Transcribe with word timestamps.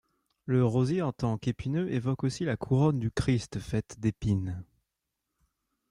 Le 0.45 0.65
rosier 0.65 1.03
en 1.03 1.11
tant 1.11 1.37
qu'épineux 1.37 1.93
évoque 1.93 2.23
aussi 2.23 2.43
la 2.43 2.57
couronne 2.57 2.97
du 2.97 3.11
Christ 3.11 3.59
faite 3.59 3.97
d'épines. 3.99 4.63